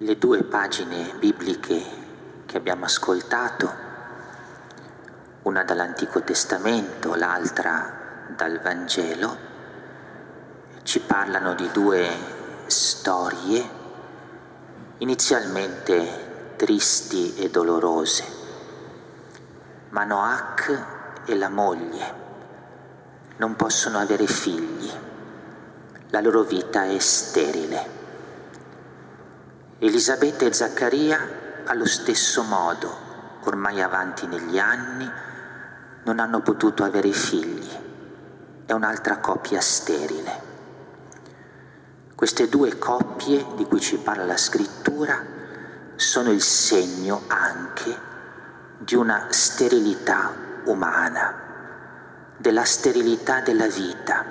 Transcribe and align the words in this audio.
Le 0.00 0.16
due 0.16 0.44
pagine 0.44 1.12
bibliche 1.18 1.82
che 2.46 2.56
abbiamo 2.56 2.84
ascoltato, 2.84 3.68
una 5.42 5.64
dall'Antico 5.64 6.22
Testamento, 6.22 7.16
l'altra 7.16 8.26
dal 8.36 8.60
Vangelo, 8.60 9.36
ci 10.84 11.00
parlano 11.00 11.54
di 11.54 11.68
due 11.72 12.08
storie 12.66 13.68
inizialmente 14.98 16.54
tristi 16.54 17.34
e 17.34 17.50
dolorose. 17.50 18.24
Manoach 19.88 20.84
e 21.24 21.34
la 21.34 21.48
moglie 21.48 22.14
non 23.38 23.56
possono 23.56 23.98
avere 23.98 24.28
figli, 24.28 24.92
la 26.10 26.20
loro 26.20 26.44
vita 26.44 26.84
è 26.84 27.00
sterile. 27.00 27.97
Elisabetta 29.80 30.44
e 30.44 30.52
Zaccaria 30.52 31.62
allo 31.66 31.86
stesso 31.86 32.42
modo, 32.42 33.40
ormai 33.44 33.80
avanti 33.80 34.26
negli 34.26 34.58
anni, 34.58 35.08
non 36.02 36.18
hanno 36.18 36.40
potuto 36.40 36.82
avere 36.82 37.12
figli. 37.12 37.70
È 38.66 38.72
un'altra 38.72 39.18
coppia 39.18 39.60
sterile. 39.60 40.46
Queste 42.12 42.48
due 42.48 42.76
coppie 42.76 43.46
di 43.54 43.66
cui 43.66 43.78
ci 43.78 43.98
parla 43.98 44.24
la 44.24 44.36
scrittura 44.36 45.24
sono 45.94 46.32
il 46.32 46.42
segno 46.42 47.22
anche 47.28 47.96
di 48.78 48.96
una 48.96 49.26
sterilità 49.28 50.32
umana, 50.64 51.34
della 52.36 52.64
sterilità 52.64 53.42
della 53.42 53.68
vita, 53.68 54.24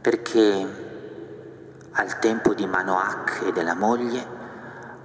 perché 0.00 0.85
al 1.98 2.18
tempo 2.18 2.52
di 2.52 2.66
Manoach 2.66 3.42
e 3.46 3.52
della 3.52 3.74
moglie, 3.74 4.34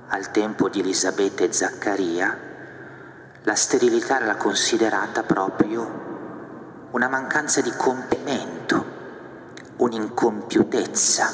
al 0.07 0.29
tempo 0.31 0.67
di 0.67 0.81
Elisabetta 0.81 1.45
e 1.45 1.53
Zaccaria, 1.53 2.37
la 3.43 3.55
sterilità 3.55 4.19
era 4.19 4.35
considerata 4.35 5.23
proprio 5.23 6.89
una 6.91 7.07
mancanza 7.07 7.61
di 7.61 7.71
compimento, 7.77 8.85
un'incompiutezza. 9.77 11.29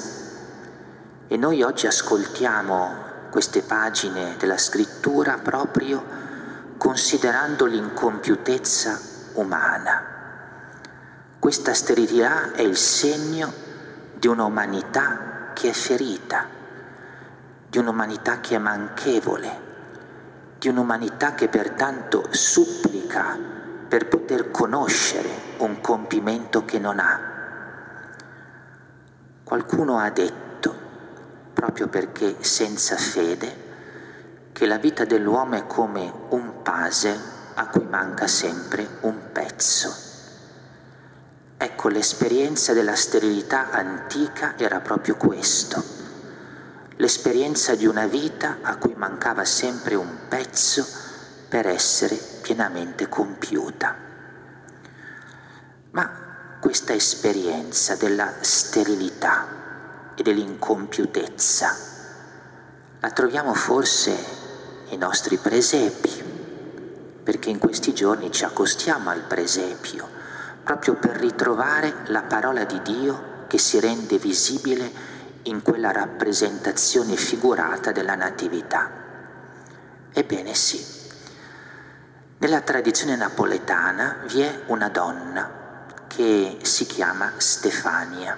E 1.28 1.38
noi 1.38 1.64
oggi 1.64 1.88
ascoltiamo 1.88 3.06
queste 3.32 3.64
pagine 3.64 4.36
della 4.38 4.60
scrittura 4.60 5.40
proprio 5.40 6.04
considerando 6.78 7.66
l'incompiutezza 7.66 9.00
umana. 9.34 10.04
Questa 11.40 11.74
sterilità 11.74 12.52
è 12.52 12.62
il 12.62 12.78
segno 12.78 13.52
di 14.14 14.28
un'umanità 14.28 15.28
che 15.58 15.70
è 15.70 15.74
ferita, 15.74 16.46
di 17.68 17.80
un'umanità 17.80 18.40
che 18.42 18.54
è 18.54 18.60
manchevole, 18.60 19.62
di 20.60 20.68
un'umanità 20.68 21.34
che 21.34 21.48
pertanto 21.48 22.28
supplica 22.30 23.36
per 23.88 24.08
poter 24.08 24.52
conoscere 24.52 25.28
un 25.58 25.82
compimento 25.82 26.64
che 26.64 26.78
non 26.78 27.00
ha. 27.00 27.20
Qualcuno 29.44 29.98
ha 29.98 30.12
detto, 30.12 30.76
proprio 31.54 31.88
perché 31.88 32.36
senza 32.42 32.96
fede, 32.96 33.66
che 34.52 34.68
la 34.68 34.78
vita 34.78 35.06
dell'uomo 35.06 35.56
è 35.56 35.66
come 35.66 36.14
un 36.30 36.62
puzzle 36.62 37.20
a 37.56 37.66
cui 37.66 37.88
manca 37.90 38.28
sempre 38.28 38.88
un 39.02 39.32
pezzo. 39.32 40.07
Ecco, 41.60 41.88
l'esperienza 41.88 42.74
della 42.74 42.94
sterilità 42.94 43.72
antica 43.72 44.54
era 44.60 44.80
proprio 44.80 45.16
questo, 45.16 45.84
l'esperienza 46.98 47.74
di 47.74 47.88
una 47.88 48.06
vita 48.06 48.60
a 48.62 48.76
cui 48.76 48.94
mancava 48.96 49.44
sempre 49.44 49.96
un 49.96 50.28
pezzo 50.30 50.86
per 51.50 51.66
essere 51.66 52.16
pienamente 52.44 53.10
compiuta. 53.10 53.96
Ma 55.90 56.12
questa 56.60 56.94
esperienza 56.94 57.96
della 57.96 58.34
sterilità 58.42 59.48
e 60.14 60.22
dell'incompiutezza 60.22 61.76
la 63.00 63.10
troviamo 63.10 63.56
forse 63.56 64.16
nei 64.90 64.98
nostri 64.98 65.38
presepi, 65.38 66.24
perché 67.24 67.50
in 67.50 67.58
questi 67.58 67.96
giorni 67.96 68.32
ci 68.32 68.44
accostiamo 68.44 69.10
al 69.10 69.22
presepio 69.22 70.17
proprio 70.68 70.96
per 70.96 71.16
ritrovare 71.16 71.94
la 72.08 72.24
parola 72.24 72.66
di 72.66 72.82
Dio 72.82 73.46
che 73.48 73.58
si 73.58 73.80
rende 73.80 74.18
visibile 74.18 74.92
in 75.44 75.62
quella 75.62 75.94
rappresentazione 75.94 77.16
figurata 77.16 77.94
della 77.94 78.16
Natività. 78.16 78.92
Ebbene 80.12 80.54
sì, 80.54 80.86
nella 82.40 82.60
tradizione 82.60 83.16
napoletana 83.16 84.18
vi 84.26 84.42
è 84.42 84.64
una 84.66 84.90
donna 84.90 85.86
che 86.06 86.58
si 86.64 86.86
chiama 86.86 87.32
Stefania 87.38 88.38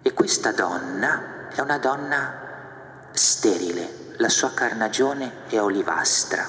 e 0.00 0.12
questa 0.14 0.52
donna 0.52 1.48
è 1.54 1.60
una 1.60 1.76
donna 1.76 2.34
sterile, 3.10 4.14
la 4.16 4.30
sua 4.30 4.54
carnagione 4.54 5.42
è 5.48 5.60
olivastra 5.60 6.48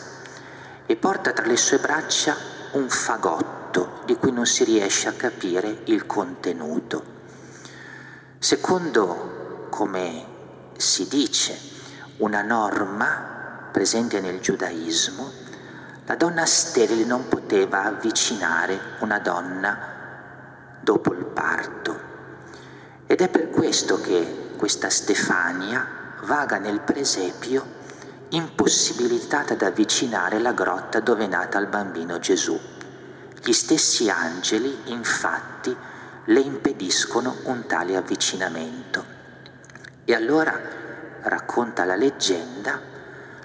e 0.86 0.96
porta 0.96 1.34
tra 1.34 1.46
le 1.46 1.58
sue 1.58 1.80
braccia 1.80 2.38
un 2.72 2.88
fagotto 2.88 3.55
fatto 3.76 4.04
di 4.06 4.16
cui 4.16 4.32
non 4.32 4.46
si 4.46 4.64
riesce 4.64 5.10
a 5.10 5.14
capire 5.14 5.82
il 5.86 6.06
contenuto. 6.06 7.14
Secondo, 8.40 9.68
come 9.70 10.26
si 10.78 11.08
dice, 11.10 11.58
una 12.18 12.42
norma 12.42 13.68
presente 13.72 14.22
nel 14.22 14.40
giudaismo, 14.40 15.44
la 16.06 16.16
donna 16.16 16.46
sterile 16.46 17.04
non 17.04 17.28
poteva 17.28 17.84
avvicinare 17.84 18.80
una 19.00 19.20
donna 19.20 19.78
dopo 20.80 21.14
il 21.14 21.26
parto. 21.26 22.14
Ed 23.08 23.20
è 23.20 23.28
per 23.28 23.50
questo 23.50 24.00
che 24.00 24.54
questa 24.56 24.90
Stefania 24.90 26.14
vaga 26.24 26.58
nel 26.60 26.80
presepio 26.80 27.74
impossibilitata 28.30 29.54
ad 29.54 29.62
avvicinare 29.62 30.40
la 30.40 30.54
grotta 30.54 31.00
dove 31.00 31.26
è 31.26 31.28
nata 31.28 31.60
il 31.60 31.68
bambino 31.68 32.20
Gesù. 32.20 32.75
Gli 33.46 33.54
stessi 33.54 34.10
angeli, 34.10 34.76
infatti, 34.86 35.78
le 36.26 36.40
impediscono 36.40 37.42
un 37.44 37.68
tale 37.68 37.96
avvicinamento. 37.96 39.06
E 40.04 40.16
allora, 40.16 40.60
racconta 41.22 41.86
la 41.86 41.96
leggenda, 41.96 42.82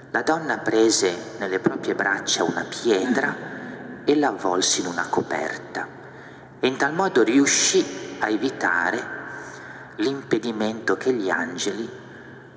la 0.09 0.21
donna 0.23 0.57
prese 0.57 1.35
nelle 1.37 1.59
proprie 1.59 1.93
braccia 1.93 2.43
una 2.43 2.65
pietra 2.67 3.35
e 4.03 4.15
la 4.15 4.29
avvolse 4.29 4.81
in 4.81 4.87
una 4.87 5.05
coperta 5.07 5.87
e 6.59 6.65
in 6.65 6.77
tal 6.77 6.93
modo 6.93 7.21
riuscì 7.21 8.17
a 8.21 8.27
evitare 8.27 9.03
l'impedimento 9.97 10.97
che 10.97 11.13
gli 11.13 11.29
angeli 11.29 11.87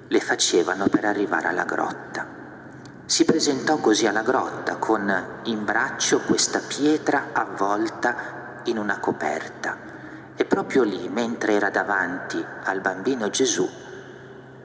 le 0.09 0.21
facevano 0.21 0.89
per 0.89 1.05
arrivare 1.05 1.49
alla 1.49 1.65
grotta. 1.65 2.34
Si 3.07 3.25
presentò 3.25 3.77
così 3.77 4.07
alla 4.07 4.23
grotta 4.23 4.77
con 4.77 5.41
in 5.45 5.65
braccio 5.65 6.21
questa 6.21 6.61
pietra 6.61 7.29
avvolta 7.33 8.63
in 8.65 8.79
una 8.79 8.99
coperta 8.99 9.77
e 10.35 10.45
proprio 10.47 10.83
lì, 10.83 11.09
mentre 11.09 11.53
era 11.53 11.69
davanti 11.69 12.43
al 12.65 12.81
bambino 12.81 13.29
Gesù, 13.29 13.69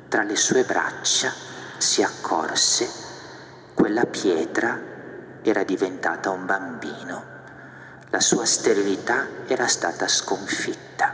tra 0.07 0.23
le 0.23 0.37
sue 0.37 0.63
braccia 0.63 1.31
si 1.77 2.01
accorse 2.01 2.89
quella 3.73 4.05
pietra 4.05 4.79
era 5.41 5.63
diventata 5.63 6.29
un 6.29 6.45
bambino, 6.45 7.23
la 8.09 8.19
sua 8.19 8.45
sterilità 8.45 9.27
era 9.47 9.67
stata 9.67 10.07
sconfitta. 10.07 11.13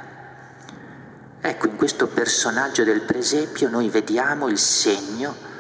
Ecco, 1.42 1.68
in 1.68 1.76
questo 1.76 2.08
personaggio 2.08 2.84
del 2.84 3.02
presepio 3.02 3.70
noi 3.70 3.90
vediamo 3.90 4.48
il 4.48 4.58
segno 4.58 5.54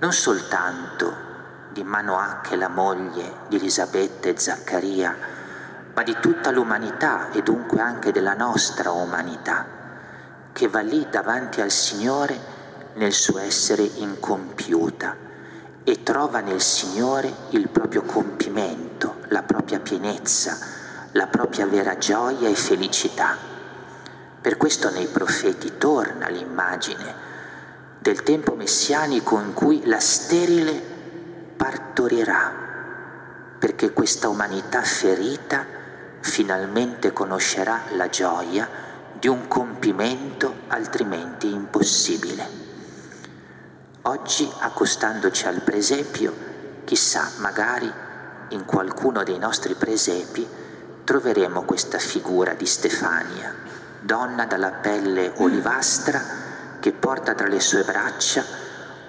non 0.00 0.12
soltanto 0.12 1.28
di 1.72 1.84
Manoach 1.84 2.52
e 2.52 2.56
la 2.56 2.68
moglie 2.68 3.40
di 3.48 3.56
Elisabetta 3.56 4.28
e 4.28 4.38
Zaccaria, 4.38 5.14
ma 5.92 6.02
di 6.02 6.16
tutta 6.20 6.50
l'umanità 6.50 7.30
e 7.32 7.42
dunque 7.42 7.80
anche 7.80 8.10
della 8.10 8.32
nostra 8.32 8.92
umanità, 8.92 9.66
che 10.52 10.68
va 10.68 10.80
lì 10.80 11.06
davanti 11.10 11.60
al 11.60 11.70
Signore 11.70 12.38
nel 12.94 13.12
suo 13.12 13.38
essere 13.38 13.82
incompiuta 13.82 15.16
e 15.84 16.02
trova 16.02 16.40
nel 16.40 16.62
Signore 16.62 17.30
il 17.50 17.68
proprio 17.68 18.02
compimento, 18.02 19.16
la 19.28 19.42
propria 19.42 19.80
pienezza, 19.80 20.56
la 21.12 21.26
propria 21.26 21.66
vera 21.66 21.98
gioia 21.98 22.48
e 22.48 22.54
felicità. 22.54 23.36
Per 24.40 24.56
questo 24.56 24.90
nei 24.90 25.08
profeti 25.08 25.76
torna 25.76 26.28
l'immagine 26.28 27.28
del 28.00 28.22
tempo 28.22 28.54
messianico 28.54 29.38
in 29.40 29.52
cui 29.52 29.84
la 29.84 30.00
sterile 30.00 30.72
partorirà, 31.54 32.50
perché 33.58 33.92
questa 33.92 34.30
umanità 34.30 34.80
ferita 34.80 35.66
finalmente 36.20 37.12
conoscerà 37.12 37.82
la 37.96 38.08
gioia 38.08 38.66
di 39.18 39.28
un 39.28 39.48
compimento 39.48 40.60
altrimenti 40.68 41.52
impossibile. 41.52 42.48
Oggi, 44.02 44.50
accostandoci 44.60 45.46
al 45.46 45.60
presepio, 45.60 46.34
chissà, 46.84 47.32
magari 47.40 47.92
in 48.48 48.64
qualcuno 48.64 49.22
dei 49.24 49.38
nostri 49.38 49.74
presepi 49.74 50.48
troveremo 51.04 51.64
questa 51.64 51.98
figura 51.98 52.54
di 52.54 52.64
Stefania, 52.64 53.54
donna 54.00 54.46
dalla 54.46 54.70
pelle 54.70 55.32
olivastra 55.36 56.39
che 56.80 56.92
porta 56.92 57.34
tra 57.34 57.46
le 57.46 57.60
sue 57.60 57.84
braccia 57.84 58.44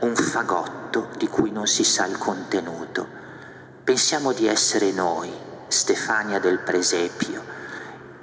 un 0.02 0.16
fagotto 0.16 1.10
di 1.18 1.28
cui 1.28 1.52
non 1.52 1.68
si 1.68 1.84
sa 1.84 2.06
il 2.06 2.18
contenuto. 2.18 3.08
Pensiamo 3.84 4.34
di 4.34 4.48
essere 4.48 4.92
noi, 4.92 5.32
Stefania 5.68 6.40
del 6.40 6.60
presepio, 6.60 7.44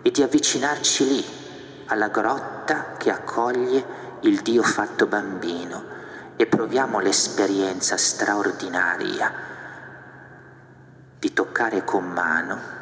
e 0.02 0.10
di 0.10 0.22
avvicinarci 0.22 1.06
lì, 1.08 1.24
alla 1.86 2.08
grotta 2.08 2.94
che 2.96 3.10
accoglie 3.10 3.84
il 4.20 4.40
Dio 4.40 4.62
fatto 4.62 5.06
bambino 5.06 5.84
e 6.36 6.46
proviamo 6.46 7.00
l'esperienza 7.00 7.96
straordinaria 7.96 9.32
di 11.18 11.32
toccare 11.32 11.84
con 11.84 12.04
mano 12.04 12.76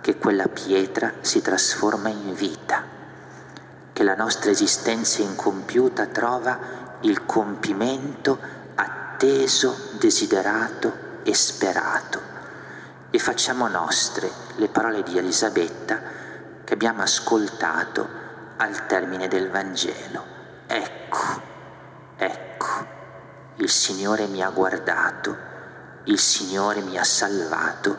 che 0.00 0.16
quella 0.16 0.48
pietra 0.48 1.12
si 1.20 1.42
trasforma 1.42 2.08
in 2.08 2.34
vita, 2.34 2.82
che 4.02 4.08
la 4.08 4.16
nostra 4.16 4.50
esistenza 4.50 5.22
incompiuta 5.22 6.06
trova 6.06 6.58
il 7.02 7.24
compimento 7.24 8.36
atteso, 8.74 9.90
desiderato 9.92 11.20
e 11.22 11.32
sperato. 11.32 12.20
E 13.10 13.18
facciamo 13.20 13.68
nostre 13.68 14.28
le 14.56 14.66
parole 14.66 15.04
di 15.04 15.16
Elisabetta 15.16 16.00
che 16.64 16.74
abbiamo 16.74 17.02
ascoltato 17.02 18.08
al 18.56 18.86
termine 18.86 19.28
del 19.28 19.50
Vangelo. 19.50 20.24
Ecco, 20.66 21.40
ecco 22.16 22.86
il 23.56 23.70
Signore 23.70 24.26
mi 24.26 24.42
ha 24.42 24.50
guardato, 24.50 25.36
il 26.04 26.18
Signore 26.18 26.80
mi 26.80 26.98
ha 26.98 27.04
salvato, 27.04 27.96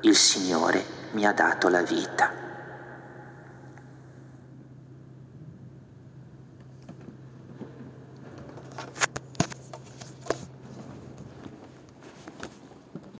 il 0.00 0.16
Signore 0.16 0.84
mi 1.12 1.24
ha 1.24 1.32
dato 1.32 1.68
la 1.68 1.80
vita. 1.80 2.49